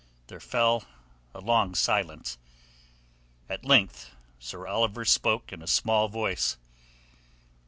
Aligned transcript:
There 0.29 0.39
fell 0.39 0.83
a 1.31 1.39
long 1.41 1.75
silence. 1.75 2.39
At 3.47 3.63
length 3.63 4.09
Sir 4.39 4.65
Oliver 4.65 5.05
spoke 5.05 5.53
in 5.53 5.61
a 5.61 5.67
small 5.67 6.07
voice. 6.09 6.57